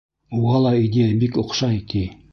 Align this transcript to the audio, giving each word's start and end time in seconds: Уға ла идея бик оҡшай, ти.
Уға 0.37 0.61
ла 0.63 0.71
идея 0.85 1.13
бик 1.25 1.39
оҡшай, 1.45 1.81
ти. 1.93 2.07